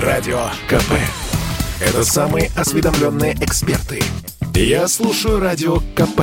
[0.00, 0.92] Радио КП.
[1.80, 4.02] Это самые осведомленные эксперты.
[4.54, 6.20] Я слушаю Радио КП.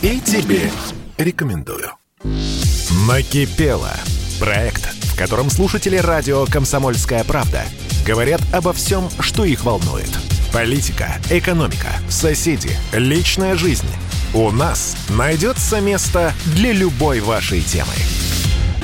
[0.00, 0.70] И тебе
[1.18, 1.90] рекомендую.
[3.06, 3.92] Накипело.
[4.40, 7.64] Проект, в котором слушатели радио «Комсомольская правда»
[8.06, 10.08] говорят обо всем, что их волнует.
[10.50, 13.88] Политика, экономика, соседи, личная жизнь.
[14.32, 17.92] У нас найдется место для любой вашей темы.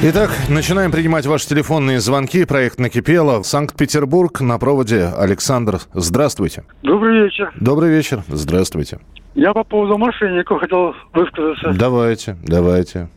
[0.02, 2.46] Итак, начинаем принимать ваши телефонные звонки.
[2.46, 3.42] Проект «Накипело».
[3.42, 4.40] Санкт-Петербург.
[4.40, 5.74] На проводе Александр.
[5.92, 6.64] Здравствуйте.
[6.82, 7.52] Добрый вечер.
[7.60, 8.20] Добрый вечер.
[8.28, 8.98] Здравствуйте.
[9.34, 11.72] Я по поводу мошенников хотел высказаться.
[11.78, 13.08] Давайте, давайте.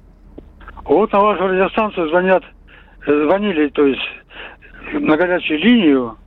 [0.84, 2.44] Вот на вашу радиостанцию звонят,
[3.08, 4.02] э, звонили, то есть
[4.92, 6.18] на горячую линию,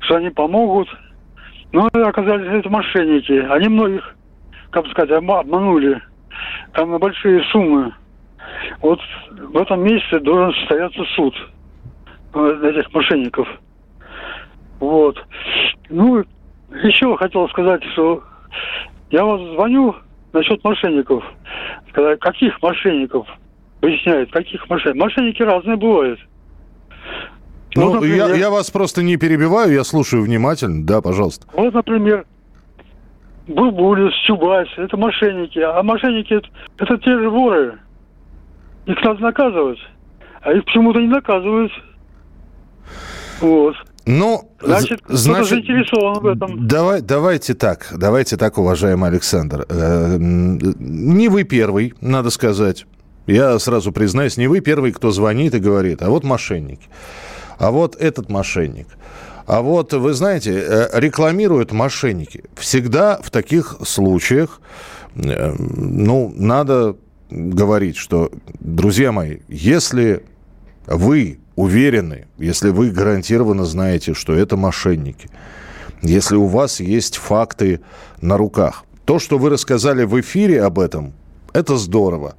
[0.00, 0.88] что они помогут.
[1.72, 3.32] Но оказались это мошенники.
[3.50, 4.14] Они многих,
[4.70, 6.00] как бы сказать, обма- обманули.
[6.72, 7.92] Там на большие суммы.
[8.80, 11.34] Вот в этом месяце должен состояться суд
[12.34, 13.48] э, этих мошенников.
[14.80, 15.16] Вот.
[15.88, 16.24] Ну,
[16.82, 18.22] еще хотел сказать, что
[19.10, 19.94] я вот звоню
[20.32, 21.24] насчет мошенников.
[21.90, 23.26] Сказать, каких мошенников?
[23.80, 25.00] Выясняют, каких мошенников.
[25.02, 26.20] Мошенники разные бывают.
[27.74, 30.84] Ну, я, например- я вас просто не перебиваю, я слушаю внимательно.
[30.84, 31.46] Да, пожалуйста.
[31.54, 32.26] Вот, например,
[33.48, 35.58] Бурбулис, Чубайс, это мошенники.
[35.58, 37.78] А мошенники это, это те же воры.
[38.86, 39.78] Их надо наказывать.
[40.40, 41.72] А их почему-то не наказывают.
[43.40, 43.74] Вот.
[44.04, 46.66] Ну, Значит, значит, заинтересован в этом.
[46.66, 49.64] Давай, давайте так, давайте так, уважаемый Александр.
[49.68, 52.86] Э, Не вы первый, надо сказать.
[53.26, 56.88] Я сразу признаюсь, не вы первый, кто звонит и говорит, а вот мошенники,
[57.58, 58.88] а вот этот мошенник.
[59.46, 62.44] А вот, вы знаете, э, рекламируют мошенники.
[62.56, 64.60] Всегда в таких случаях,
[65.14, 66.96] э, ну, надо
[67.32, 68.30] говорить, что,
[68.60, 70.24] друзья мои, если
[70.86, 75.30] вы уверены, если вы гарантированно знаете, что это мошенники,
[76.02, 77.80] если у вас есть факты
[78.20, 81.12] на руках, то, что вы рассказали в эфире об этом,
[81.52, 82.36] это здорово.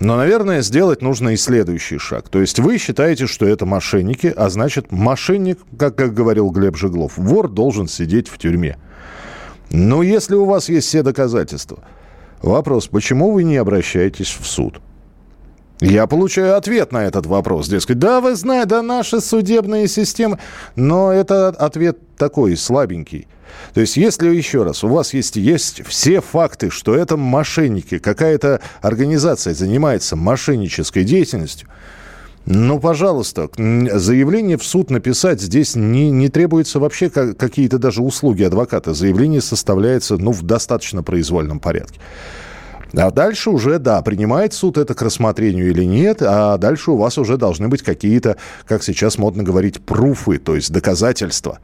[0.00, 2.28] Но, наверное, сделать нужно и следующий шаг.
[2.28, 7.16] То есть вы считаете, что это мошенники, а значит, мошенник, как, как говорил Глеб Жеглов,
[7.16, 8.76] вор должен сидеть в тюрьме.
[9.70, 11.78] Но если у вас есть все доказательства,
[12.50, 14.80] вопрос, почему вы не обращаетесь в суд?
[15.80, 17.68] Я получаю ответ на этот вопрос.
[17.68, 20.38] Дескать, да, вы знаете, да, наши судебные системы.
[20.76, 23.26] Но это ответ такой слабенький.
[23.72, 28.60] То есть, если еще раз, у вас есть, есть все факты, что это мошенники, какая-то
[28.80, 31.68] организация занимается мошеннической деятельностью,
[32.46, 38.42] ну, пожалуйста, заявление в суд написать здесь не, не требуется вообще ка- какие-то даже услуги
[38.42, 38.92] адвоката.
[38.92, 42.00] Заявление составляется, ну, в достаточно произвольном порядке.
[42.96, 47.18] А дальше уже, да, принимает суд это к рассмотрению или нет, а дальше у вас
[47.18, 51.58] уже должны быть какие-то, как сейчас модно говорить, пруфы, то есть доказательства.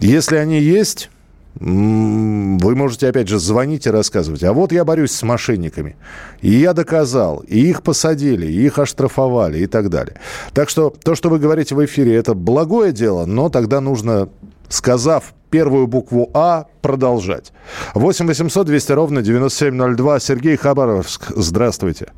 [0.00, 1.10] Если они есть,
[1.58, 4.44] вы можете, опять же, звонить и рассказывать.
[4.44, 5.96] А вот я борюсь с мошенниками.
[6.42, 7.38] И я доказал.
[7.48, 10.16] И их посадили, и их оштрафовали и так далее.
[10.52, 14.28] Так что то, что вы говорите в эфире, это благое дело, но тогда нужно,
[14.68, 17.52] сказав первую букву А, продолжать.
[17.94, 20.20] 8 800 200 ровно 9702.
[20.20, 21.32] Сергей Хабаровск.
[21.34, 22.08] Здравствуйте.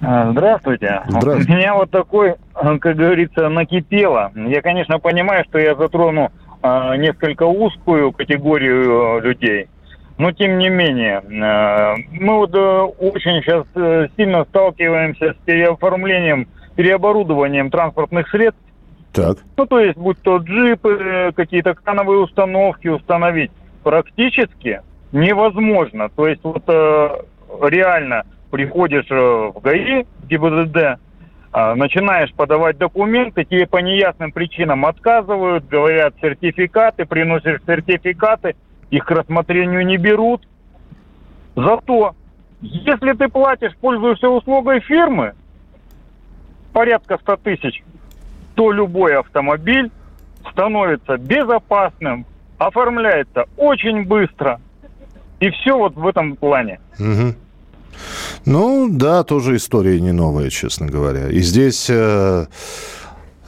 [0.00, 1.02] А, Здравствуйте.
[1.08, 1.52] Здравствуйте.
[1.52, 4.30] У меня вот такой, как говорится, накипело.
[4.34, 6.30] Я, конечно, понимаю, что я затрону
[6.96, 9.68] несколько узкую категорию э, людей,
[10.16, 13.66] но тем не менее, э, мы вот э, очень сейчас
[14.16, 18.60] сильно сталкиваемся с переоформлением, переоборудованием транспортных средств.
[19.12, 19.38] Так.
[19.56, 23.52] Ну, то есть, будь то джипы, какие-то крановые установки установить,
[23.84, 24.80] практически
[25.12, 26.08] невозможно.
[26.08, 26.64] То есть, вот
[27.62, 30.98] реально приходишь в ГАИ, ГИБДД, а,
[31.54, 38.56] начинаешь подавать документы, тебе по неясным причинам отказывают, говорят сертификаты, приносишь сертификаты,
[38.90, 40.42] их к рассмотрению не берут.
[41.54, 42.16] Зато,
[42.60, 45.34] если ты платишь, пользуешься услугой фирмы,
[46.72, 47.84] порядка 100 тысяч,
[48.56, 49.92] то любой автомобиль
[50.50, 52.26] становится безопасным,
[52.58, 54.60] оформляется очень быстро.
[55.40, 56.80] И все вот в этом плане.
[56.98, 57.34] Мгм.
[58.44, 61.28] Ну, да, тоже история не новая, честно говоря.
[61.28, 61.86] И здесь...
[61.88, 62.46] э,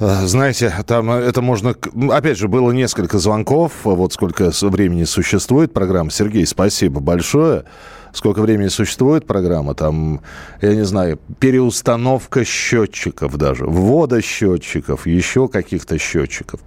[0.01, 1.75] э, Знаете, там это можно...
[2.11, 6.11] Опять же, было несколько звонков, вот сколько времени существует программа.
[6.11, 7.65] Сергей, спасибо большое.
[8.13, 10.23] Сколько времени существует программа, там,
[10.63, 16.61] я не знаю, переустановка счетчиков даже, ввода счетчиков, еще каких-то счетчиков.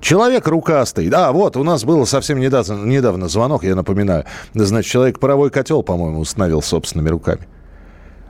[0.00, 1.10] Человек рукастый.
[1.12, 4.24] А, вот, у нас было совсем недавно, недавно звонок, я напоминаю.
[4.54, 7.48] Значит, человек паровой котел, по-моему, установил собственными руками.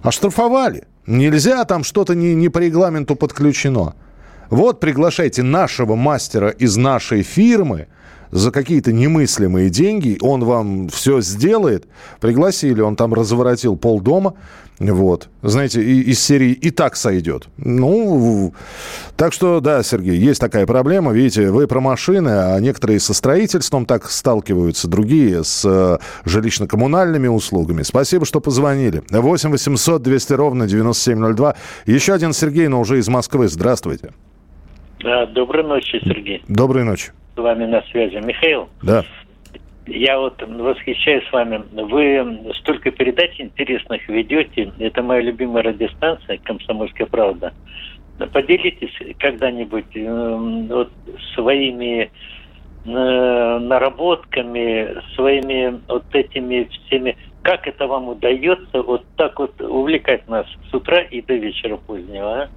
[0.03, 0.85] Оштрафовали.
[1.07, 3.95] Нельзя, там что-то не, не по регламенту подключено.
[4.51, 7.89] Вот приглашайте нашего мастера из нашей фирмы
[8.31, 11.87] за какие-то немыслимые деньги, он вам все сделает.
[12.21, 14.35] Пригласили, он там разворотил полдома,
[14.81, 15.29] вот.
[15.43, 17.49] Знаете, и, из серии и так сойдет.
[17.57, 18.55] Ну,
[19.17, 21.13] так что, да, Сергей, есть такая проблема.
[21.13, 27.83] Видите, вы про машины, а некоторые со строительством так сталкиваются, другие с э, жилищно-коммунальными услугами.
[27.83, 29.03] Спасибо, что позвонили.
[29.11, 31.57] 8 800 200 ровно 9702.
[31.87, 33.49] Еще один Сергей, но уже из Москвы.
[33.49, 34.13] Здравствуйте.
[35.03, 36.43] Да, доброй ночи, Сергей.
[36.49, 37.11] Доброй ночи.
[37.39, 38.17] С вами на связи.
[38.17, 38.69] Михаил.
[38.83, 39.05] Да.
[39.87, 41.63] Я вот восхищаюсь с вами.
[41.71, 44.73] Вы столько передач интересных ведете.
[44.81, 47.53] Это моя любимая радиостанция «Комсомольская правда».
[48.33, 50.91] Поделитесь когда-нибудь э, вот,
[51.37, 52.11] своими
[52.85, 60.47] э, наработками, своими вот этими всеми, как это вам удается вот так вот увлекать нас
[60.69, 62.49] с утра и до вечера позднего, а?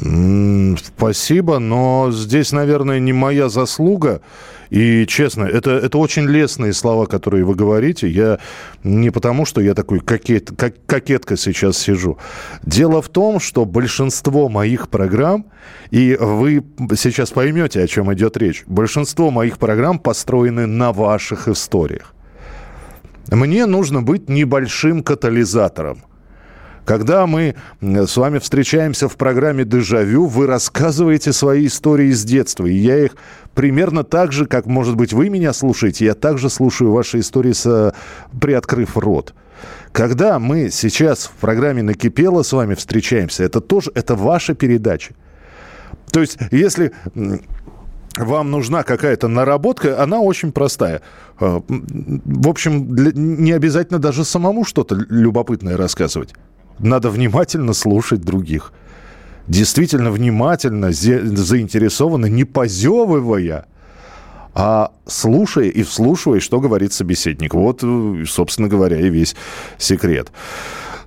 [0.00, 4.22] Спасибо, но здесь, наверное, не моя заслуга.
[4.70, 8.08] И честно, это, это очень лестные слова, которые вы говорите.
[8.08, 8.38] Я
[8.82, 12.18] не потому, что я такой кокет, как, кокетка сейчас сижу.
[12.62, 15.46] Дело в том, что большинство моих программ,
[15.90, 16.64] и вы
[16.96, 22.14] сейчас поймете, о чем идет речь, большинство моих программ построены на ваших историях.
[23.30, 26.02] Мне нужно быть небольшим катализатором.
[26.84, 32.66] Когда мы с вами встречаемся в программе «Дежавю», вы рассказываете свои истории из детства.
[32.66, 33.12] И я их
[33.54, 37.94] примерно так же, как, может быть, вы меня слушаете, я также слушаю ваши истории, с,
[38.40, 39.34] приоткрыв рот.
[39.92, 45.14] Когда мы сейчас в программе «Накипело» с вами встречаемся, это тоже, это ваша передача.
[46.10, 46.92] То есть, если
[48.16, 51.02] вам нужна какая-то наработка, она очень простая.
[51.40, 56.34] Э, в общем, не обязательно даже самому что-то любопытное рассказывать.
[56.80, 58.72] Надо внимательно слушать других.
[59.46, 63.66] Действительно внимательно, заинтересованно, не позевывая,
[64.54, 67.54] а слушая и вслушивая, что говорит собеседник.
[67.54, 69.36] Вот, э, собственно говоря, и весь
[69.78, 70.32] секрет.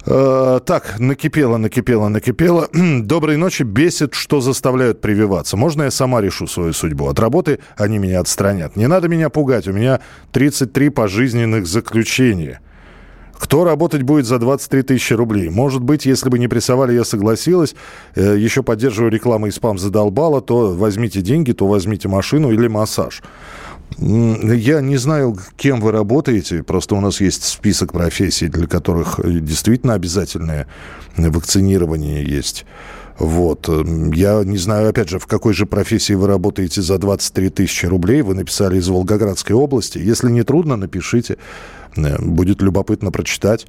[0.05, 2.69] Э, так, накипело, накипело, накипело.
[3.01, 3.63] Доброй ночи.
[3.63, 5.57] Бесит, что заставляют прививаться.
[5.57, 7.07] Можно я сама решу свою судьбу?
[7.07, 8.75] От работы они меня отстранят.
[8.75, 9.67] Не надо меня пугать.
[9.67, 12.59] У меня 33 пожизненных заключения.
[13.37, 15.49] Кто работать будет за 23 тысячи рублей?
[15.49, 17.75] Может быть, если бы не прессовали, я согласилась.
[18.15, 23.21] Э, еще поддерживаю рекламу и спам задолбала, то возьмите деньги, то возьмите машину или массаж.
[23.97, 29.93] Я не знаю, кем вы работаете, просто у нас есть список профессий, для которых действительно
[29.93, 30.67] обязательное
[31.15, 32.65] вакцинирование есть.
[33.23, 33.69] Вот.
[34.13, 38.21] Я не знаю, опять же, в какой же профессии вы работаете за 23 тысячи рублей.
[38.21, 39.97] Вы написали из Волгоградской области.
[39.97, 41.37] Если не трудно, напишите.
[41.95, 43.65] Э, будет любопытно прочитать.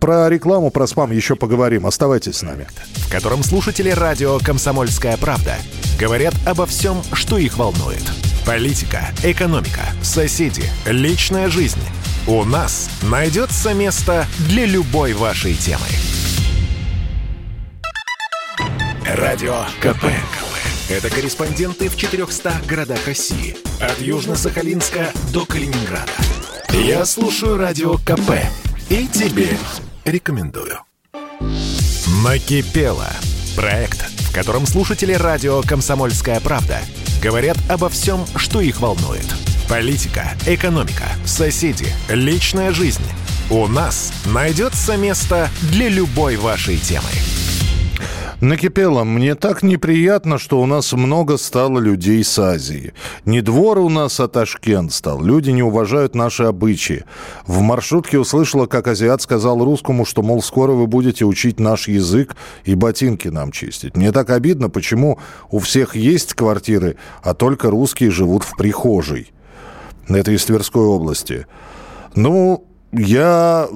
[0.00, 1.86] Про рекламу, про спам еще поговорим.
[1.86, 2.66] Оставайтесь с нами.
[2.96, 5.56] В котором слушатели радио «Комсомольская правда»
[5.98, 8.02] говорят обо всем, что их волнует.
[8.44, 11.80] Политика, экономика, соседи, личная жизнь.
[12.26, 15.86] У нас найдется место для любой вашей темы.
[19.16, 20.04] Радио КП.
[20.90, 23.56] Это корреспонденты в 400 городах России.
[23.80, 26.12] От Южно-Сахалинска до Калининграда.
[26.72, 28.32] Я слушаю Радио КП
[28.90, 29.48] и тебе
[30.04, 30.80] рекомендую.
[32.22, 33.08] Накипело.
[33.56, 36.78] Проект, в котором слушатели радио «Комсомольская правда»
[37.22, 39.24] говорят обо всем, что их волнует.
[39.66, 43.06] Политика, экономика, соседи, личная жизнь.
[43.48, 47.08] У нас найдется место для любой вашей темы.
[48.40, 49.04] Накипело.
[49.04, 52.92] Мне так неприятно, что у нас много стало людей с Азии.
[53.24, 55.22] Не двор у нас, а Ташкент стал.
[55.22, 57.04] Люди не уважают наши обычаи.
[57.46, 62.36] В маршрутке услышала, как азиат сказал русскому, что, мол, скоро вы будете учить наш язык
[62.64, 63.96] и ботинки нам чистить.
[63.96, 65.18] Мне так обидно, почему
[65.50, 69.32] у всех есть квартиры, а только русские живут в прихожей.
[70.08, 71.46] Это из Тверской области.
[72.14, 72.66] Ну,
[72.98, 73.68] я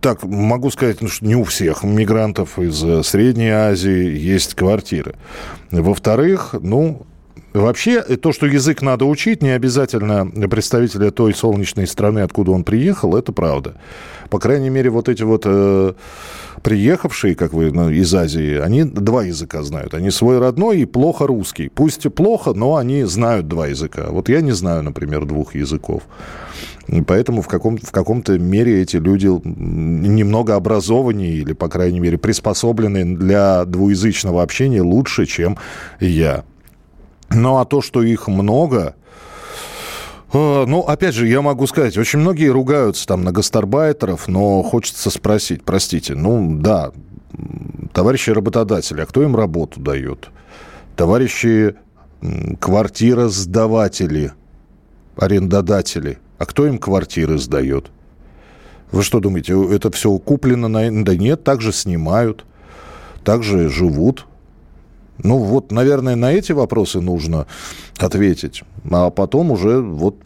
[0.00, 5.14] так могу сказать, ну, что не у всех мигрантов из э, Средней Азии есть квартиры.
[5.70, 7.06] Во-вторых, ну,
[7.52, 13.16] Вообще, то, что язык надо учить, не обязательно представителя той солнечной страны, откуда он приехал,
[13.16, 13.74] это правда.
[14.28, 15.94] По крайней мере, вот эти вот э,
[16.62, 19.94] приехавшие, как вы, ну, из Азии, они два языка знают.
[19.94, 21.68] Они свой родной и плохо русский.
[21.68, 24.06] Пусть и плохо, но они знают два языка.
[24.10, 26.04] Вот я не знаю, например, двух языков.
[27.06, 33.16] Поэтому в, каком, в каком-то мере эти люди немного образованнее или, по крайней мере, приспособлены
[33.16, 35.56] для двуязычного общения лучше, чем
[36.00, 36.44] я.
[37.30, 38.96] Ну, а то, что их много,
[40.32, 45.10] э, ну, опять же, я могу сказать, очень многие ругаются там на гастарбайтеров, но хочется
[45.10, 46.90] спросить, простите, ну, да,
[47.92, 50.30] товарищи работодатели, а кто им работу дает?
[50.96, 51.76] Товарищи
[52.58, 54.32] квартиросдаватели,
[55.16, 56.18] арендодатели.
[56.40, 57.90] А кто им квартиры сдает?
[58.92, 61.04] Вы что думаете, это все куплено на...
[61.04, 62.46] Да нет, также снимают,
[63.22, 64.26] также живут.
[65.18, 67.46] Ну вот, наверное, на эти вопросы нужно
[67.98, 68.64] ответить.
[68.90, 70.16] А потом уже вот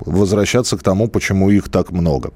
[0.00, 2.32] возвращаться к тому, почему их так много.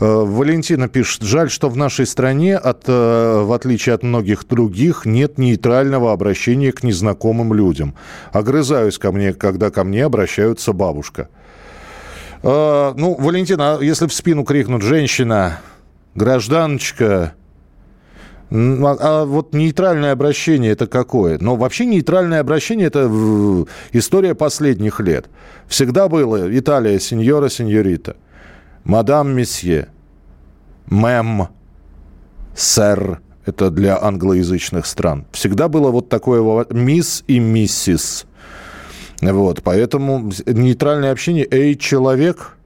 [0.00, 5.06] Э, Валентина пишет, жаль, что в нашей стране, от, э, в отличие от многих других,
[5.06, 7.94] нет нейтрального обращения к незнакомым людям.
[8.32, 11.28] Огрызаюсь ко мне, когда ко мне обращаются бабушка.
[12.42, 15.60] Э, ну, Валентина, а если в спину крикнут «женщина»,
[16.14, 17.34] «гражданочка»,
[18.50, 21.38] а, а вот нейтральное обращение это какое?
[21.40, 23.06] Но вообще нейтральное обращение это
[23.92, 25.28] история последних лет.
[25.66, 28.16] Всегда было Италия, сеньора, сеньорита,
[28.84, 29.88] мадам, месье,
[30.86, 31.48] мэм,
[32.54, 33.20] сэр.
[33.44, 35.24] Это для англоязычных стран.
[35.30, 38.26] Всегда было вот такое мисс и миссис.
[39.20, 42.56] Вот, поэтому нейтральное общение, эй, человек,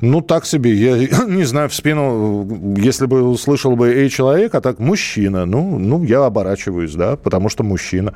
[0.00, 0.72] ну, так себе.
[0.72, 5.46] Я не знаю, в спину, если бы услышал бы «эй, человек», а так «мужчина».
[5.46, 8.14] Ну, ну, я оборачиваюсь, да, потому что мужчина.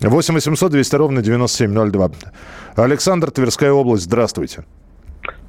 [0.00, 2.10] 8 800 200 ровно 9702.
[2.76, 4.64] Александр, Тверская область, здравствуйте.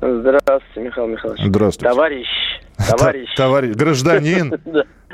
[0.01, 1.41] Здравствуйте, Михаил Михайлович.
[1.45, 1.93] Здравствуйте.
[1.93, 2.27] Товарищ.
[2.87, 3.35] Товарищ.
[3.35, 3.75] Товарищ.
[3.75, 4.53] Гражданин.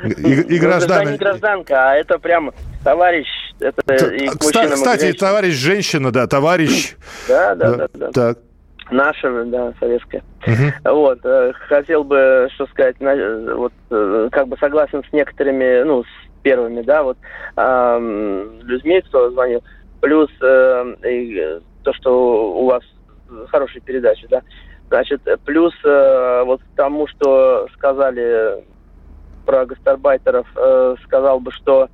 [0.04, 1.16] И, гражданин.
[1.16, 2.52] Гражданка, а это прям
[2.84, 3.26] товарищ.
[3.60, 6.94] Это и Кстати, товарищ женщина, да, товарищ.
[7.28, 7.88] Да, да, да.
[7.94, 8.10] да.
[8.12, 8.38] Так.
[8.90, 10.22] Наша, да, советская.
[10.46, 10.94] Угу.
[10.94, 16.42] Вот, э, хотел бы, что сказать, вот, э, как бы согласен с некоторыми, ну, с
[16.42, 17.18] первыми, да, вот,
[17.56, 19.64] э, людьми, кто звонил.
[20.00, 22.82] Плюс э, то, что у вас
[23.48, 24.42] хорошая передача, да.
[24.88, 28.64] Значит, плюс э, вот к тому, что сказали
[29.44, 31.88] про гастарбайтеров, э, сказал бы, что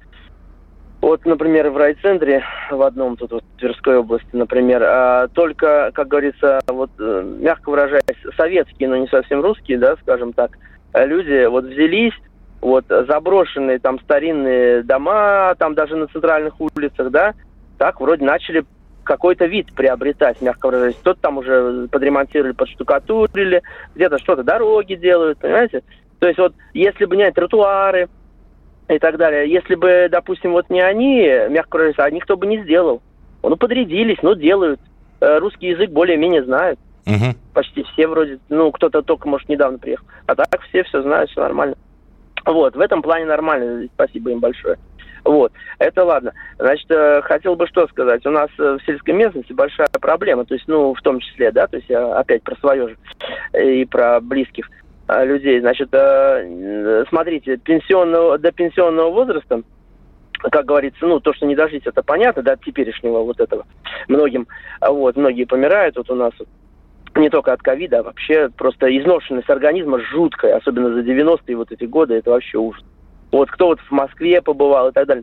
[1.03, 6.61] вот, например, в райцентре, в одном тут вот, Тверской области, например, а, только, как говорится,
[6.69, 8.03] вот, э, мягко выражаясь,
[8.37, 10.53] советские, но не совсем русские, да, скажем так,
[10.95, 12.15] люди вот взялись,
[12.61, 17.35] вот, заброшенные там старинные дома, там даже на центральных улицах, да,
[17.79, 18.65] так вроде начали
[19.03, 20.95] какой-то вид приобретать, мягко выражаясь.
[20.95, 23.63] Кто-то там уже подремонтировали, подштукатурили,
[23.97, 25.83] где-то что-то дороги делают, понимаете?
[26.21, 28.09] То есть вот если бы не тротуары,
[28.89, 29.51] и так далее.
[29.51, 33.03] Если бы, допустим, вот не они, мягко говоря, а никто бы не сделал.
[33.43, 34.81] Ну, подрядились, ну, делают.
[35.21, 36.79] Э, русский язык более-менее знают.
[37.07, 37.37] Угу.
[37.55, 40.07] Почти все вроде, ну, кто-то только, может, недавно приехал.
[40.27, 41.77] А так все все знают, все нормально.
[42.45, 44.79] Вот, в этом плане нормально, спасибо им большое.
[45.25, 46.33] Вот, это ладно.
[46.59, 48.27] Значит, э, хотел бы что сказать.
[48.27, 51.69] У нас э, в сельской местности большая проблема, то есть, ну, в том числе, да,
[51.69, 52.97] то есть опять про свое же
[53.61, 54.69] и про близких.
[55.09, 55.61] Э, людей.
[55.61, 59.63] Значит, э, смотрите, пенсионного, до пенсионного возраста
[60.51, 63.65] как говорится, ну, то, что не дожить, это понятно, да, от теперешнего вот этого.
[64.09, 64.49] Многим,
[64.81, 66.33] вот, многие помирают, вот у нас
[67.15, 71.85] не только от ковида, а вообще просто изношенность организма жуткая, особенно за 90-е вот эти
[71.85, 72.83] годы, это вообще ужас.
[73.31, 75.23] Вот кто вот в Москве побывал и так далее.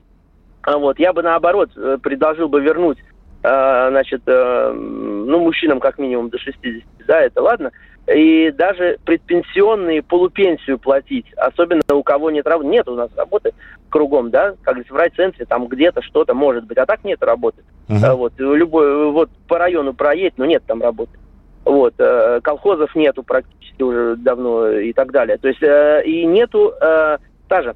[0.61, 2.99] А вот я бы наоборот э, предложил бы вернуть,
[3.41, 7.71] значит, ну, мужчинам как минимум до 60, да, это ладно,
[8.13, 12.69] и даже предпенсионные полупенсию платить, особенно у кого нет работы.
[12.69, 13.53] Нет у нас работы
[13.89, 17.63] кругом, да, как говорится, в райцентре там где-то что-то может быть, а так нет работы.
[17.87, 18.15] Uh-huh.
[18.15, 21.17] Вот, любой, вот по району проедь, но нет там работы.
[21.65, 25.37] Вот, э, колхозов нету практически уже давно и так далее.
[25.37, 27.75] То есть, э, и нету э, стажа.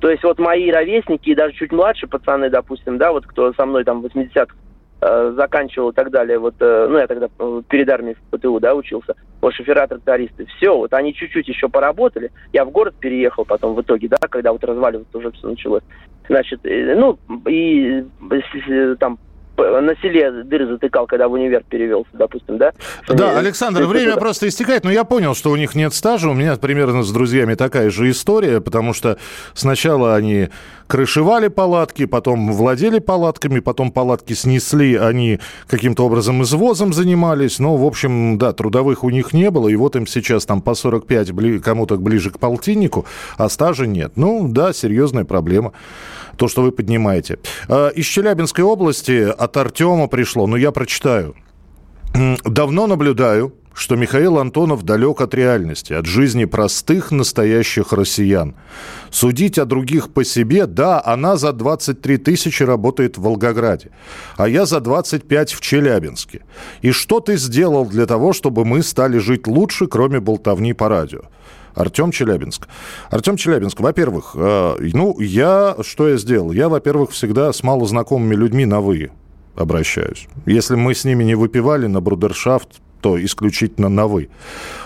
[0.00, 3.66] То есть вот мои ровесники и даже чуть младше пацаны, допустим, да, вот кто со
[3.66, 4.69] мной там в 80-х Э,
[5.00, 8.74] заканчивал и так далее, вот, э, ну, я тогда э, перед армией в ПТУ, да,
[8.74, 13.80] учился, вот, шофера-трактористы, все, вот, они чуть-чуть еще поработали, я в город переехал потом в
[13.80, 15.82] итоге, да, когда вот разваливаться уже все началось,
[16.28, 18.04] значит, ну, и
[18.98, 19.18] там
[19.80, 22.72] на селе дыры затыкал, когда в универ перевелся, допустим, да?
[23.08, 26.28] Да, Александр, время просто истекает, но я понял, что у них нет стажа.
[26.28, 29.18] У меня примерно с друзьями такая же история, потому что
[29.54, 30.48] сначала они
[30.86, 35.38] крышевали палатки, потом владели палатками, потом палатки снесли, они
[35.68, 37.60] каким-то образом извозом занимались.
[37.60, 40.74] Ну, в общем, да, трудовых у них не было, и вот им сейчас там по
[40.74, 43.06] 45, кому-то ближе к полтиннику,
[43.38, 44.12] а стажа нет.
[44.16, 45.72] Ну, да, серьезная проблема
[46.36, 47.38] то, что вы поднимаете.
[47.68, 51.34] А, из Челябинской области от Артема пришло, ну, я прочитаю.
[52.44, 58.54] Давно наблюдаю, что Михаил Антонов далек от реальности, от жизни простых настоящих россиян.
[59.10, 63.90] Судить о других по себе, да, она за 23 тысячи работает в Волгограде,
[64.36, 66.42] а я за 25 в Челябинске.
[66.82, 71.22] И что ты сделал для того, чтобы мы стали жить лучше, кроме болтовни по радио?
[71.74, 72.68] Артем Челябинск.
[73.10, 76.52] Артем Челябинск, во-первых, э, ну, я, что я сделал?
[76.52, 79.10] Я, во-первых, всегда с малознакомыми людьми на «вы»
[79.54, 80.26] обращаюсь.
[80.46, 84.28] Если мы с ними не выпивали на брудершафт, то исключительно на «вы».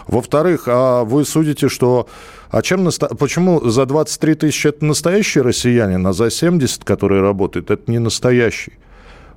[0.06, 2.08] Во-вторых, а вы судите, что...
[2.50, 3.08] А чем наста...
[3.08, 8.74] Почему за 23 тысячи это настоящий россиянин, а за 70, который работает, это не настоящий?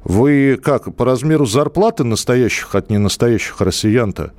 [0.03, 4.31] Вы как, по размеру зарплаты настоящих от ненастоящих россиян-то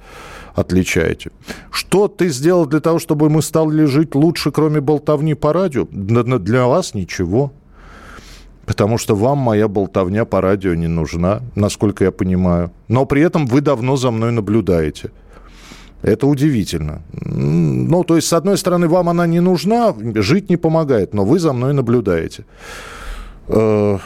[0.55, 1.31] отличаете?
[1.71, 5.87] Что ты сделал для того, чтобы мы стали жить лучше, кроме болтовни по радио?
[5.91, 7.53] Для вас ничего.
[8.69, 12.71] Потому что вам моя болтовня по радио не нужна, насколько я понимаю.
[12.87, 15.11] Но при этом вы давно за мной наблюдаете.
[16.03, 17.01] Это удивительно.
[17.13, 21.39] Ну, то есть, с одной стороны, вам она не нужна, жить не помогает, но вы
[21.39, 22.45] за мной наблюдаете.
[23.49, 23.99] Э,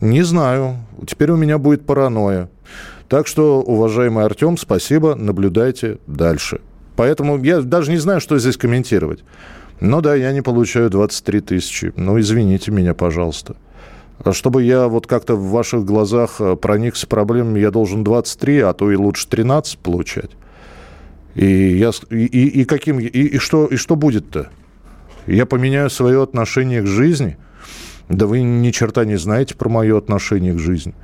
[0.00, 0.74] не знаю.
[1.06, 2.48] Теперь у меня будет паранойя.
[3.08, 6.60] Так что, уважаемый Артем, спасибо, наблюдайте дальше.
[6.96, 9.20] Поэтому я даже не знаю, что здесь комментировать.
[9.78, 11.92] Ну да, я не получаю 23 тысячи.
[11.96, 13.54] Ну, извините меня, пожалуйста.
[14.32, 18.90] Чтобы я вот как-то в ваших глазах э, проникся проблемами, я должен 23, а то
[18.90, 20.30] и лучше 13 получать.
[21.34, 24.50] И, я, и, и, и каким, и, и, что, и что будет-то?
[25.26, 27.38] Я поменяю свое отношение к жизни?
[28.08, 30.94] Да вы ни черта не знаете про мое отношение к жизни.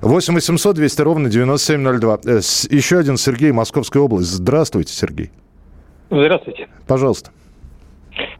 [0.00, 2.20] 8 800 200 ровно 9702.
[2.24, 4.28] Э, еще один Сергей, Московская область.
[4.28, 5.30] Здравствуйте, Сергей.
[6.10, 6.68] Здравствуйте.
[6.86, 7.30] Пожалуйста.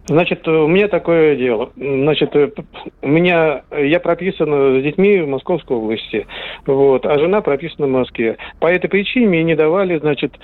[0.07, 1.71] Значит, у меня такое дело.
[1.77, 6.27] Значит, у меня я прописан с детьми в Московской области,
[6.67, 8.37] вот, а жена прописана в Москве.
[8.61, 10.39] По этой причине мне не давали, значит,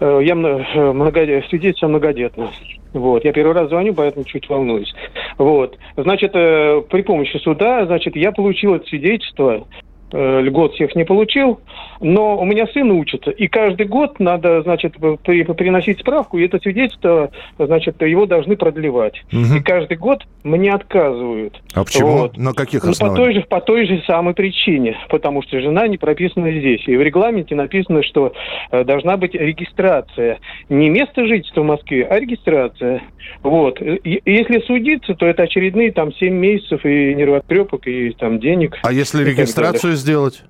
[0.00, 2.50] э, я многодет, свидетельство многодетно.
[2.94, 4.94] Вот, я первый раз звоню, поэтому чуть волнуюсь.
[5.38, 9.83] Вот, значит, э, при помощи суда, значит, я получил это свидетельство Э,
[10.14, 11.60] льгот всех не получил,
[12.00, 14.94] но у меня сын учится, и каждый год надо, значит,
[15.24, 19.22] при, приносить справку, и это свидетельство, значит, его должны продлевать.
[19.32, 19.56] Угу.
[19.58, 21.60] И каждый год мне отказывают.
[21.74, 22.18] А почему?
[22.18, 22.36] Вот.
[22.36, 23.00] На каких основаниях?
[23.00, 26.86] Ну, по той, же, по той же самой причине, потому что жена не прописана здесь.
[26.86, 28.32] И в регламенте написано, что
[28.70, 30.38] э, должна быть регистрация.
[30.68, 33.02] Не место жительства в Москве, а регистрация.
[33.42, 33.80] Вот.
[33.80, 38.78] И, если судиться, то это очередные там 7 месяцев и нервотрепок, и там денег.
[38.82, 40.44] А если регистрацию сделать?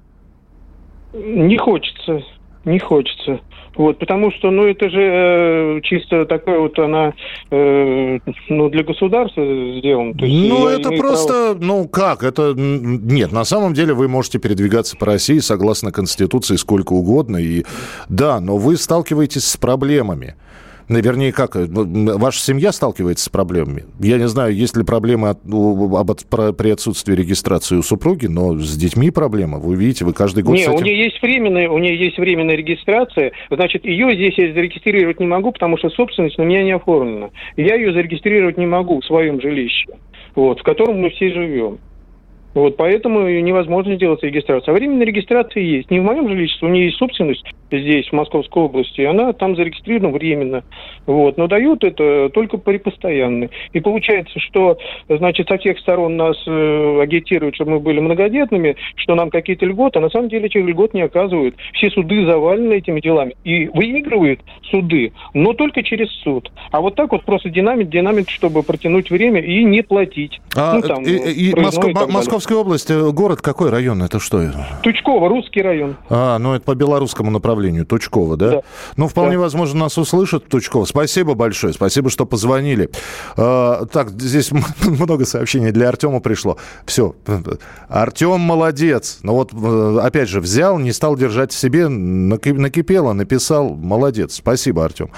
[1.12, 2.22] Не хочется,
[2.64, 3.40] не хочется.
[3.76, 7.12] Вот, потому что, ну, это же э, чисто такая вот она,
[7.50, 9.42] э, ну, для государства
[9.78, 10.14] сделана.
[10.20, 11.58] ну, это просто, право...
[11.60, 16.92] ну, как, это, нет, на самом деле вы можете передвигаться по России согласно Конституции сколько
[16.92, 17.64] угодно, и
[18.08, 20.36] да, но вы сталкиваетесь с проблемами.
[20.88, 23.84] Вернее, как, э, ваша семья сталкивается с проблемами?
[24.00, 28.76] Я не знаю, есть ли проблемы от, от, при отсутствии регистрации у супруги, но с
[28.76, 29.58] детьми проблема.
[29.58, 30.78] Вы видите, вы каждый год Нет, этим...
[30.78, 33.32] у нее есть временная, у нее есть временная регистрация.
[33.50, 37.30] Значит, ее здесь я зарегистрировать не могу, потому что собственность на меня не оформлена.
[37.56, 39.86] Я ее зарегистрировать не могу в своем жилище,
[40.34, 41.78] вот, в котором мы все живем.
[42.54, 44.72] Вот, поэтому невозможно сделать регистрацию.
[44.72, 45.90] А временная регистрация есть.
[45.90, 50.10] Не в моем жилище, у нее есть собственность здесь, в Московской области, она там зарегистрирована
[50.10, 50.64] временно.
[51.06, 53.50] Вот, но дают это только при постоянной.
[53.72, 59.14] И получается, что, значит, со всех сторон нас э, агитируют, чтобы мы были многодетными, что
[59.14, 61.56] нам какие-то льготы, а на самом деле этих льгот не оказывают.
[61.72, 63.34] Все суды завалены этими делами.
[63.44, 64.40] И выигрывают
[64.70, 66.50] суды, но только через суд.
[66.70, 70.40] А вот так вот просто динамит, динамит, чтобы протянуть время и не платить.
[70.56, 71.94] А, ну, там, и, и Москва, и
[72.44, 74.02] Московская область, город какой район?
[74.02, 74.42] Это что?
[74.82, 75.96] Тучково, русский район.
[76.10, 78.50] А, ну это по белорусскому направлению, Тучково, да?
[78.50, 78.62] да.
[78.98, 79.38] Ну, вполне да.
[79.38, 80.84] возможно, нас услышат Тучково.
[80.84, 82.90] Спасибо большое, спасибо, что позвонили.
[83.38, 84.52] А, так, здесь
[84.82, 86.58] много сообщений для Артема пришло.
[86.84, 87.14] Все,
[87.88, 89.20] Артем молодец.
[89.22, 93.70] Ну вот, э, опять же, взял, не стал держать в себе, накипело, написал.
[93.70, 94.34] Молодец.
[94.34, 95.08] Спасибо, Артем.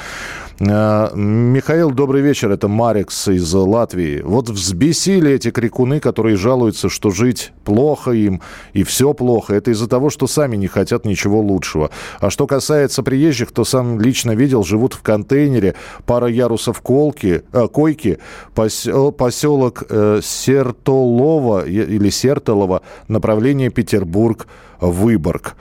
[0.59, 2.51] А, Михаил, добрый вечер.
[2.51, 4.23] Это Марикс из Латвии.
[4.23, 8.41] Вот взбесили эти крикуны, которые жалуются, что жить плохо им
[8.73, 9.55] и все плохо.
[9.55, 11.91] Это из-за того, что сами не хотят ничего лучшего.
[12.21, 15.75] А что касается приезжих, то сам лично видел, живут в контейнере,
[16.07, 18.19] пара ярусов колки, э, койки,
[18.55, 24.47] поселок э, Сертолово или Сертолово, направление Петербург,
[24.81, 25.57] Выборг.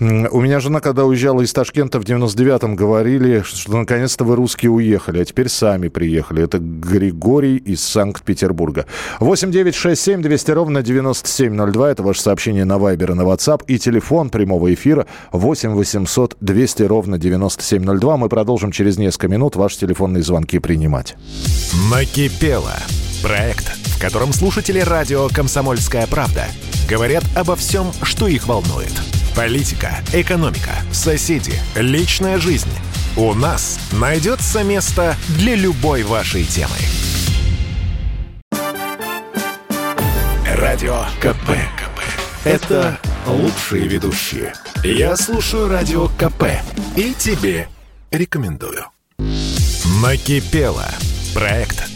[0.00, 5.20] У меня жена, когда уезжала из Ташкента в 99-м, говорили, что наконец-то вы русские уехали,
[5.20, 6.42] а теперь сами приехали.
[6.42, 8.86] Это Григорий из Санкт-Петербурга.
[9.20, 11.90] 8 9 6 7 200 ровно 9702.
[11.90, 13.62] Это ваше сообщение на Вайбер и на WhatsApp.
[13.66, 18.16] И телефон прямого эфира 8 800 200 ровно 9702.
[18.16, 21.16] Мы продолжим через несколько минут ваши телефонные звонки принимать.
[21.90, 22.74] Накипело.
[23.22, 26.46] Проект, в котором слушатели радио «Комсомольская правда»
[26.88, 28.92] говорят обо всем, что их волнует.
[29.34, 32.70] Политика, экономика, соседи, личная жизнь.
[33.16, 36.76] У нас найдется место для любой вашей темы.
[40.54, 41.50] Радио КП.
[41.76, 42.00] КП.
[42.44, 44.54] Это лучшие ведущие.
[44.84, 46.44] Я слушаю Радио КП
[46.96, 47.68] и тебе
[48.10, 48.86] рекомендую.
[50.02, 50.86] Накипело.
[51.34, 51.95] Проект,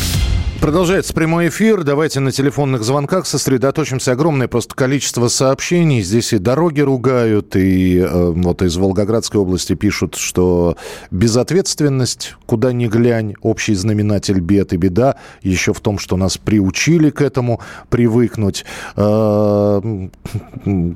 [0.61, 1.83] Продолжается прямой эфир.
[1.83, 4.11] Давайте на телефонных звонках сосредоточимся.
[4.11, 6.03] Огромное просто количество сообщений.
[6.03, 10.77] Здесь и дороги ругают, и э, вот из Волгоградской области пишут, что
[11.09, 15.15] безответственность, куда ни глянь, общий знаменатель бед и беда.
[15.41, 18.63] Еще в том, что нас приучили к этому привыкнуть.
[18.95, 20.09] Э,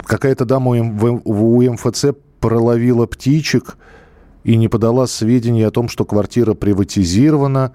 [0.05, 2.05] какая-то дама у МФЦ
[2.39, 3.77] проловила птичек
[4.43, 7.73] и не подала сведений о том, что квартира приватизирована.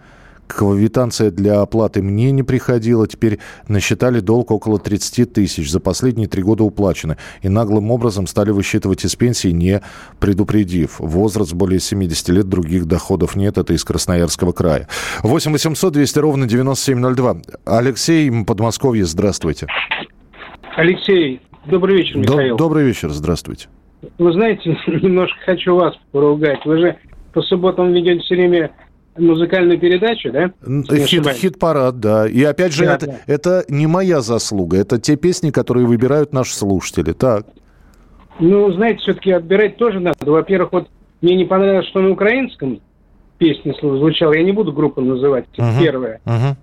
[0.50, 3.06] Квитанция для оплаты мне не приходила.
[3.06, 5.70] Теперь насчитали долг около 30 тысяч.
[5.70, 7.16] За последние три года уплачены.
[7.42, 9.80] И наглым образом стали высчитывать из пенсии, не
[10.18, 10.96] предупредив.
[10.98, 13.58] Возраст более 70 лет, других доходов нет.
[13.58, 14.88] Это из Красноярского края.
[15.22, 17.36] 8 800 200 ровно 9702.
[17.64, 19.66] Алексей, Подмосковье, здравствуйте.
[20.76, 22.56] Алексей, добрый вечер, Михаил.
[22.56, 23.68] Добрый вечер, здравствуйте.
[24.18, 26.64] Вы знаете, немножко хочу вас поругать.
[26.64, 26.96] Вы же
[27.32, 28.70] по субботам ведете все время
[29.16, 30.52] музыкальную передачу, да?
[31.06, 32.28] Хит, хит-парад, да.
[32.28, 33.18] И опять же, да, это, да.
[33.26, 37.12] это не моя заслуга, это те песни, которые выбирают наши слушатели.
[37.12, 37.46] Так.
[38.38, 40.16] Ну, знаете, все-таки отбирать тоже надо.
[40.20, 40.88] Во-первых, вот
[41.20, 42.80] мне не понравилось, что на украинском
[43.38, 44.32] песня звучала.
[44.32, 45.46] Я не буду группу называть.
[45.56, 45.78] Uh-huh.
[45.78, 46.20] Первое.
[46.24, 46.56] Uh-huh.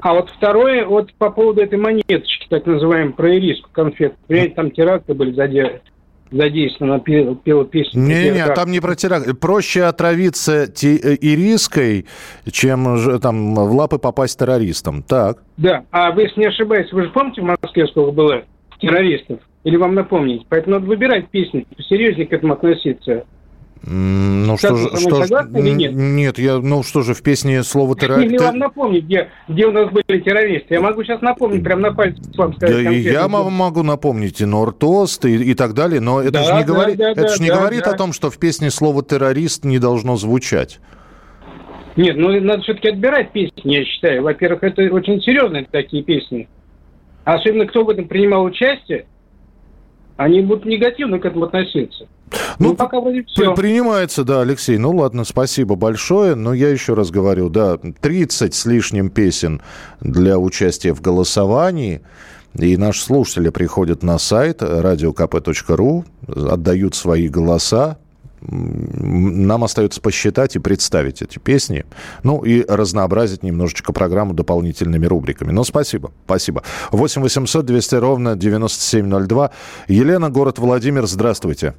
[0.00, 4.14] А вот второе, вот по поводу этой монеточки, так называемой, про ириску конфет.
[4.26, 5.80] Понимаете, там теракты были задержаны
[6.30, 8.00] задействована, пела, пела песню.
[8.00, 9.38] Не-не, там не про теракт.
[9.40, 12.06] Проще отравиться э, ириской,
[12.50, 15.02] чем там в лапы попасть террористам.
[15.02, 15.38] Так.
[15.56, 18.44] Да, а вы, если не ошибаюсь, вы же помните в Москве сколько было
[18.80, 19.40] террористов?
[19.64, 20.46] Или вам напомнить?
[20.48, 23.24] Поэтому надо выбирать песни, серьезнее к этому относиться.
[23.88, 25.92] Ну что же, что или нет?
[25.94, 28.32] Нет, я, ну что же, в песне слово террорист.
[28.32, 30.74] Или вам напомнить, где, где у нас были террористы.
[30.74, 32.84] Я могу сейчас напомнить, прям на пальце вам сказать.
[32.84, 36.64] Да, я могу напомнить и Нортост, и, и так далее, но это да, же не,
[36.64, 37.92] да, говорит, да, это да, же не да, говорит да.
[37.92, 40.80] о том, что в песне слово террорист не должно звучать.
[41.94, 44.22] Нет, ну надо все-таки отбирать песни, я считаю.
[44.22, 46.48] Во-первых, это очень серьезные такие песни.
[47.24, 49.06] Особенно кто в этом принимал участие,
[50.16, 52.08] они будут негативно к этому относиться.
[52.58, 53.54] Ну, ну пока вроде все.
[53.54, 54.78] Принимается, да, Алексей.
[54.78, 56.34] Ну ладно, спасибо большое.
[56.34, 59.60] Но я еще раз говорю, да, 30 с лишним песен
[60.00, 62.02] для участия в голосовании.
[62.54, 66.04] И наши слушатели приходят на сайт radiokp.ru,
[66.50, 67.98] отдают свои голоса,
[68.48, 71.84] нам остается посчитать и представить эти песни,
[72.22, 75.52] ну и разнообразить немножечко программу дополнительными рубриками.
[75.52, 76.62] Но спасибо, спасибо.
[76.92, 79.50] 8 800 200 ровно 9702.
[79.88, 81.74] Елена, город Владимир, здравствуйте.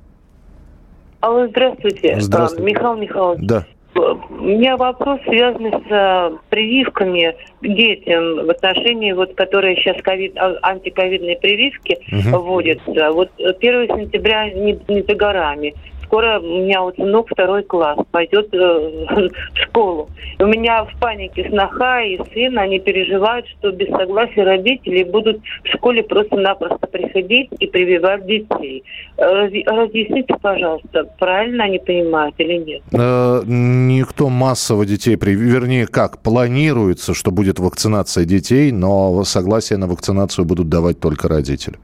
[1.28, 2.22] Алло, здравствуйте.
[2.22, 2.74] Здравствуйте.
[2.74, 3.42] Михаил Михайлович.
[3.44, 3.66] Да.
[3.96, 10.56] У меня вопрос связан с э, прививками детям в отношении, вот, которые сейчас ковид, а,
[10.62, 12.44] антиковидные прививки угу.
[12.44, 13.12] вводятся.
[13.12, 15.74] Вот 1 сентября не, не за горами
[16.08, 20.10] скоро у меня вот сынок второй класс пойдет э, в школу.
[20.40, 25.68] У меня в панике сноха и сын, они переживают, что без согласия родителей будут в
[25.76, 28.84] школе просто-напросто приходить и прививать детей.
[29.18, 32.82] Разъясните, пожалуйста, правильно они понимают или нет?
[32.94, 40.46] Э, никто массово детей, вернее, как, планируется, что будет вакцинация детей, но согласие на вакцинацию
[40.46, 41.78] будут давать только родители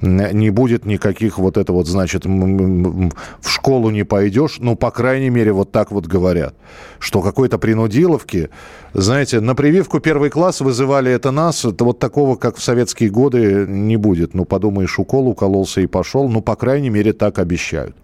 [0.00, 5.52] не будет никаких вот это вот, значит, в школу не пойдешь, ну, по крайней мере,
[5.52, 6.54] вот так вот говорят,
[6.98, 8.50] что какой-то принудиловки,
[8.94, 13.66] знаете, на прививку первый класс вызывали это нас, это вот такого, как в советские годы,
[13.68, 14.34] не будет.
[14.34, 17.94] Ну, подумаешь, укол укололся и пошел, ну, по крайней мере, так обещают.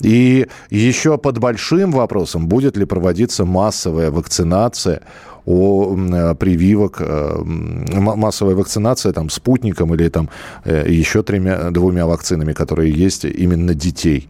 [0.00, 5.02] И еще под большим вопросом, будет ли проводиться массовая вакцинация
[5.46, 10.28] о э, прививок, э, массовая вакцинация там спутником или там
[10.64, 14.28] э, еще тремя, двумя вакцинами, которые есть именно детей.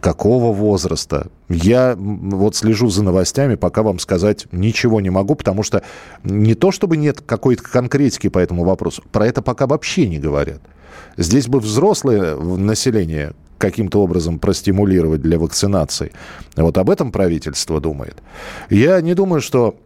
[0.00, 1.28] Какого возраста?
[1.48, 5.82] Я вот слежу за новостями, пока вам сказать ничего не могу, потому что
[6.24, 10.60] не то чтобы нет какой-то конкретики по этому вопросу, про это пока вообще не говорят.
[11.16, 16.12] Здесь бы взрослое население каким-то образом простимулировать для вакцинации.
[16.56, 18.16] Вот об этом правительство думает.
[18.70, 19.76] Я не думаю, что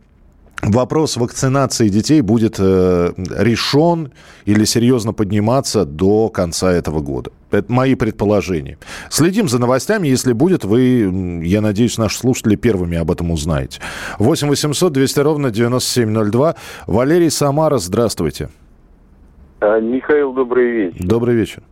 [0.62, 4.12] вопрос вакцинации детей будет э, решен
[4.44, 7.30] или серьезно подниматься до конца этого года.
[7.50, 8.78] Это мои предположения.
[9.10, 10.08] Следим за новостями.
[10.08, 13.80] Если будет, вы, я надеюсь, наши слушатели первыми об этом узнаете.
[14.18, 16.54] 8 800 200 ровно 9702.
[16.86, 18.48] Валерий Самара, здравствуйте.
[19.60, 21.06] А, Михаил, добрый вечер.
[21.06, 21.62] Добрый вечер.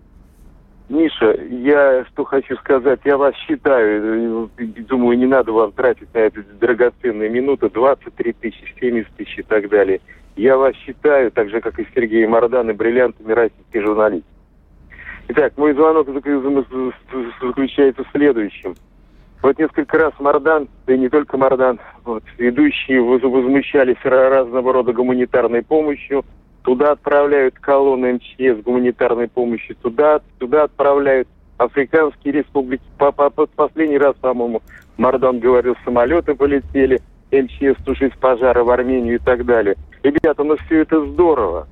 [0.91, 6.43] Миша, я что хочу сказать, я вас считаю, думаю, не надо вам тратить на это
[6.61, 10.01] драгоценные минуты, 23 тысячи, 70 тысяч и так далее.
[10.35, 14.29] Я вас считаю, так же, как и Сергей Мордан, и бриллиантами российских журналистов.
[15.29, 18.75] Итак, мой звонок заключается в следующем.
[19.43, 25.63] Вот несколько раз Мардан, да и не только Мардан, вот, ведущие возмущались разного рода гуманитарной
[25.63, 26.25] помощью,
[26.63, 32.83] туда отправляют колонны МЧС гуманитарной помощью, туда, туда отправляют африканские республики.
[32.99, 34.63] По, по, по, последний раз, по-моему,
[34.97, 39.77] Мардан говорил, самолеты полетели, МЧС тушить пожары в Армению и так далее.
[40.03, 41.69] Ребята, ну все это здорово.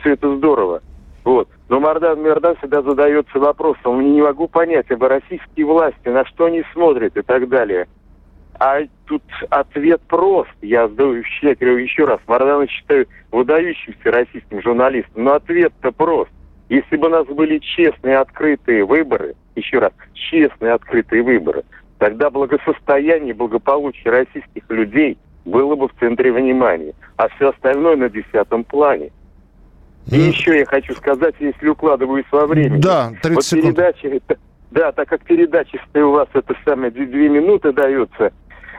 [0.00, 0.82] Все это здорово.
[1.24, 1.48] Вот.
[1.68, 6.62] Но Мардан Мердан всегда задается вопросом, не могу понять, об российские власти, на что они
[6.72, 7.86] смотрят и так далее.
[8.60, 10.50] А тут ответ прост.
[10.60, 16.30] Я я говорю еще раз, Мардана считаю выдающимся российским журналистом, но ответ-то прост.
[16.68, 21.64] Если бы у нас были честные, открытые выборы, еще раз, честные, открытые выборы,
[21.98, 28.64] тогда благосостояние, благополучие российских людей было бы в центре внимания, а все остальное на десятом
[28.64, 29.10] плане.
[30.08, 30.28] И mm.
[30.28, 32.78] еще я хочу сказать, если укладываюсь во время.
[32.78, 33.76] Да, 30 вот секунд.
[33.76, 34.20] Передача,
[34.70, 38.32] да, так как передача у вас это самое две минуты дается,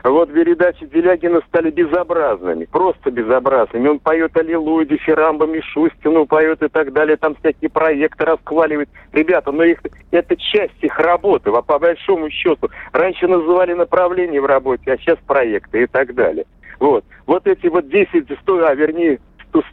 [0.09, 3.87] вот передачи Делягина стали безобразными, просто безобразными.
[3.87, 8.89] Он поет «Аллилуйя», дифирамбо, Мишустину поет и так далее, там всякие проекты расхваливает.
[9.11, 12.69] Ребята, но ну их, это часть их работы, по большому счету.
[12.93, 16.45] Раньше называли направления в работе, а сейчас проекты и так далее.
[16.79, 19.19] Вот, вот эти вот 10, 100, а вернее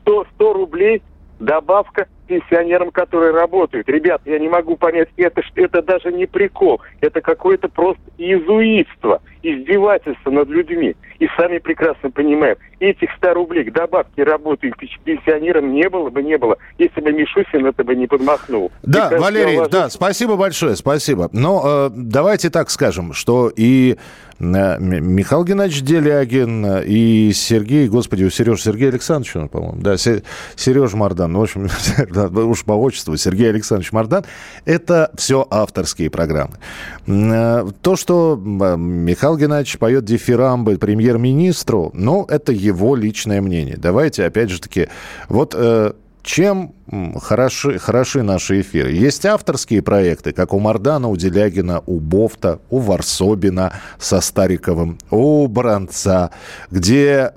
[0.02, 1.02] 100, 100 рублей
[1.40, 3.88] добавка пенсионерам, которые работают.
[3.88, 10.30] Ребят, я не могу понять, это, это даже не прикол, это какое-то просто изуитство, издевательство
[10.30, 10.94] над людьми.
[11.18, 16.38] И сами прекрасно понимаем, этих 100 рублей к добавке работающим пенсионерам не было бы, не
[16.38, 18.70] было, если бы Мишусин это бы не подмахнул.
[18.82, 19.70] Да, и, Валерий, уважаю...
[19.70, 21.28] да, спасибо большое, спасибо.
[21.32, 23.96] Но э, давайте так скажем, что и
[24.38, 31.32] э, Михаил Геннадьевич Делягин и Сергей, господи, у Сережи Сергей Александрович, по-моему, да, Сереж Мардан,
[31.32, 31.68] ну, в общем,
[32.50, 34.24] уж по отчеству, Сергей Александрович Мардан,
[34.64, 36.54] это все авторские программы.
[37.06, 43.76] Э, то, что Михаил Геннадьевич поет дифирамбы премьер-министру, ну, это его личное мнение.
[43.76, 44.88] Давайте, опять же таки,
[45.28, 45.92] вот э,
[46.28, 46.74] чем
[47.22, 48.92] хороши, хороши наши эфиры?
[48.92, 55.46] Есть авторские проекты, как у Мардана, у Делягина, у Бофта, у Варсобина со Стариковым, у
[55.46, 56.30] Бранца,
[56.70, 57.32] где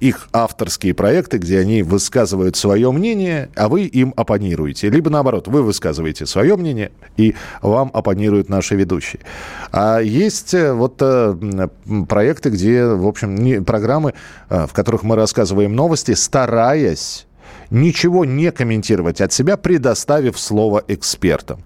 [0.00, 4.90] их авторские проекты, где они высказывают свое мнение, а вы им оппонируете.
[4.90, 9.22] Либо наоборот, вы высказываете свое мнение, и вам оппонируют наши ведущие.
[9.70, 11.68] А есть э, вот э,
[12.08, 14.14] проекты, где, в общем, программы,
[14.50, 17.28] э, в которых мы рассказываем новости, стараясь
[17.72, 21.60] ничего не комментировать от себя, предоставив слово экспертам.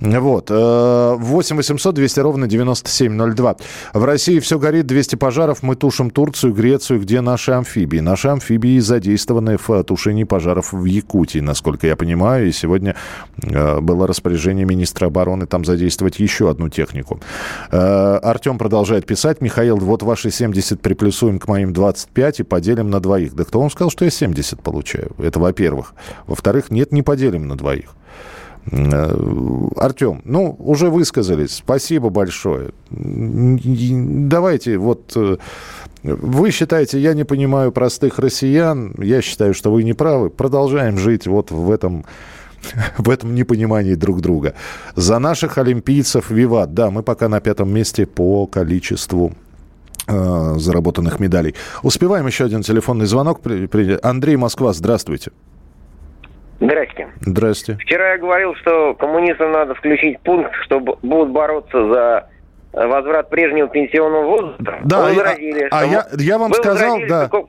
[0.00, 0.50] Вот.
[0.50, 3.56] 8 800 200 ровно 9702.
[3.94, 5.62] В России все горит, 200 пожаров.
[5.62, 7.98] Мы тушим Турцию, Грецию, где наши амфибии.
[7.98, 12.48] Наши амфибии задействованы в тушении пожаров в Якутии, насколько я понимаю.
[12.48, 12.96] И сегодня
[13.42, 17.20] э, было распоряжение министра обороны там задействовать еще одну технику.
[17.70, 19.40] Э, Артем продолжает писать.
[19.40, 23.34] Михаил, вот ваши 70 приплюсуем к моим 25 и поделим на двоих.
[23.34, 25.12] Да кто вам сказал, что я 70 получаю?
[25.18, 25.94] Это во-первых.
[26.26, 27.94] Во-вторых, нет, не поделим на двоих.
[28.70, 31.56] Э, Артем, ну, уже высказались.
[31.56, 32.70] Спасибо большое.
[32.90, 35.12] Давайте вот...
[35.16, 35.36] Э,
[36.02, 40.30] вы считаете, я не понимаю простых россиян, я считаю, что вы не правы.
[40.30, 42.04] Продолжаем жить вот в этом
[42.98, 44.54] в этом непонимании друг друга.
[44.94, 46.74] За наших олимпийцев виват.
[46.74, 49.32] Да, мы пока на пятом месте по количеству
[50.08, 51.54] заработанных медалей.
[51.82, 53.40] Успеваем еще один телефонный звонок.
[54.02, 55.32] Андрей Москва, здравствуйте.
[56.60, 57.08] Здрасте.
[57.20, 57.78] Здрасте.
[57.80, 62.28] Вчера я говорил, что коммунистам надо включить пункт, что будут бороться за
[62.72, 64.78] возврат прежнего пенсионного возраста.
[64.84, 67.26] Да, Вы возразили, а, а я, я вам сказал, да.
[67.26, 67.48] Что,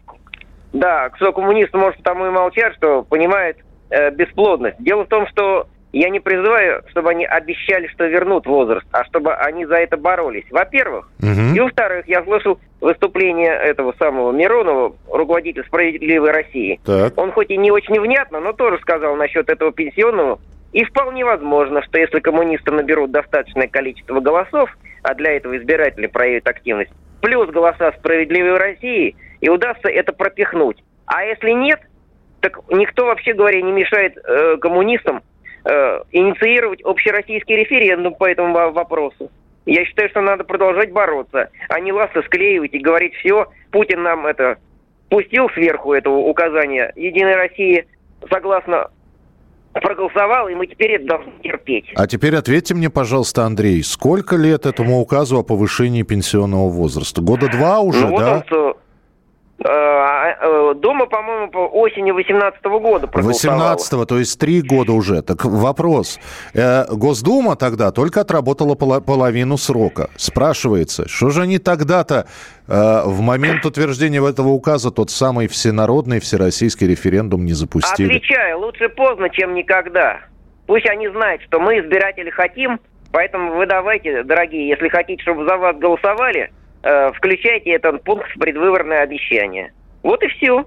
[0.74, 3.58] да, что коммунисты, может, потому и молчат, что понимает
[3.90, 4.78] э, бесплодность.
[4.80, 5.68] Дело в том, что
[5.98, 10.46] я не призываю, чтобы они обещали, что вернут возраст, а чтобы они за это боролись.
[10.52, 11.10] Во-первых.
[11.20, 11.56] Угу.
[11.56, 16.80] И во-вторых, я слышал выступление этого самого Миронова, руководителя «Справедливой России».
[16.86, 17.18] Так.
[17.18, 20.40] Он хоть и не очень внятно, но тоже сказал насчет этого пенсионного.
[20.74, 24.70] И вполне возможно, что если коммунисты наберут достаточное количество голосов,
[25.02, 30.84] а для этого избиратели проявят активность, плюс голоса «Справедливой России», и удастся это пропихнуть.
[31.06, 31.80] А если нет,
[32.42, 35.24] так никто, вообще говоря, не мешает э, коммунистам
[35.68, 39.30] э, инициировать общероссийский референдум по этому вопросу.
[39.66, 43.48] Я считаю, что надо продолжать бороться, а не ласты склеивать и говорить все.
[43.72, 44.58] Путин нам это
[45.10, 47.86] пустил сверху этого указания Единой России,
[48.30, 48.90] согласно
[49.74, 51.86] проголосовал, и мы теперь это должны терпеть.
[51.96, 57.22] А теперь ответьте мне, пожалуйста, Андрей, сколько лет этому указу о повышении пенсионного возраста?
[57.22, 58.36] Года два уже, ну, да?
[58.36, 58.74] Вот он, Э, э,
[60.76, 65.22] дома, по-моему, по осени 18 года 18 то есть три года уже.
[65.22, 66.20] Так вопрос.
[66.54, 70.10] Э, Госдума тогда только отработала половину срока.
[70.16, 72.28] Спрашивается, что же они тогда-то
[72.68, 78.08] в момент утверждения этого указа тот самый всенародный всероссийский референдум не запустили?
[78.08, 80.20] Отвечаю, лучше поздно, чем никогда.
[80.68, 82.80] Пусть они знают, что мы, избиратели, хотим,
[83.12, 86.52] поэтому вы давайте, дорогие, если хотите, чтобы за вас голосовали,
[86.88, 89.74] Э, включайте этот пункт в предвыборное обещание.
[90.04, 90.66] Вот и все.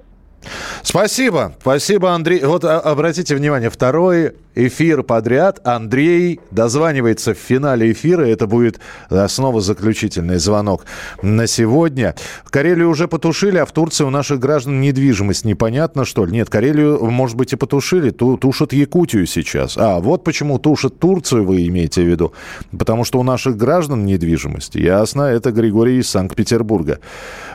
[0.82, 1.54] Спасибо.
[1.60, 2.44] Спасибо, Андрей.
[2.44, 5.60] Вот а, обратите внимание, второй эфир подряд.
[5.64, 8.24] Андрей дозванивается в финале эфира.
[8.24, 8.80] Это будет
[9.28, 10.84] снова заключительный звонок
[11.22, 12.14] на сегодня.
[12.50, 15.44] Карелию уже потушили, а в Турции у наших граждан недвижимость.
[15.44, 16.32] Непонятно, что ли?
[16.32, 18.10] Нет, Карелию, может быть, и потушили.
[18.10, 19.76] Ту, тушат Якутию сейчас.
[19.76, 22.32] А, вот почему тушат Турцию, вы имеете в виду.
[22.76, 24.74] Потому что у наших граждан недвижимость.
[24.74, 26.98] Ясно, это Григорий из Санкт-Петербурга.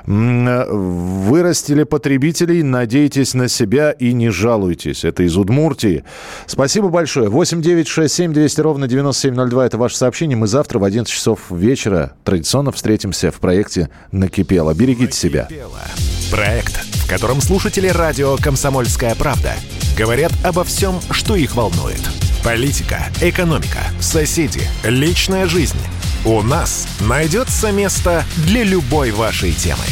[0.05, 5.03] Вырастили потребителей, надейтесь на себя и не жалуйтесь.
[5.03, 6.03] Это из Удмуртии.
[6.85, 7.29] Спасибо большое.
[7.29, 9.65] 8 9 6 7 200 ровно 9702.
[9.65, 10.37] Это ваше сообщение.
[10.37, 14.71] Мы завтра в 11 часов вечера традиционно встретимся в проекте «Накипело».
[14.75, 15.47] Берегите себя.
[16.29, 19.53] Проект, в котором слушатели радио «Комсомольская правда»
[19.97, 22.01] говорят обо всем, что их волнует.
[22.43, 25.79] Политика, экономика, соседи, личная жизнь.
[26.23, 29.85] У нас найдется место для любой вашей темы.